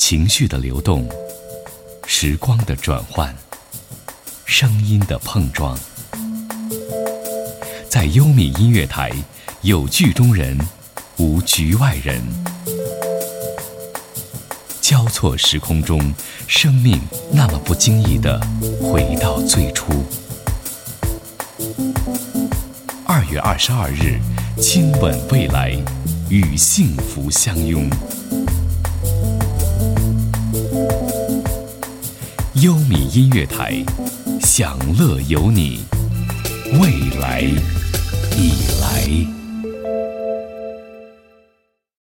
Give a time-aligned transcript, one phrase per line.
[0.00, 1.06] 情绪的流动，
[2.06, 3.36] 时光的转换，
[4.46, 5.78] 声音的碰撞，
[7.86, 9.12] 在优米音乐台，
[9.60, 10.58] 有剧中人，
[11.18, 12.22] 无局外人。
[14.80, 16.14] 交错时空中，
[16.48, 16.98] 生命
[17.30, 18.40] 那么不经意的
[18.82, 19.92] 回到最初。
[23.06, 24.18] 二月二十二日，
[24.60, 25.76] 亲吻未来，
[26.30, 27.88] 与幸福相拥。
[32.62, 33.82] 优米音乐台，
[34.42, 35.80] 享乐有你，
[36.78, 37.79] 未来。